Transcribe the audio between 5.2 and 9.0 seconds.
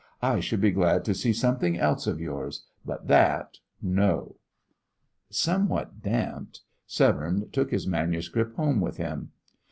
Somewhat damped, Severne took his manuscript home with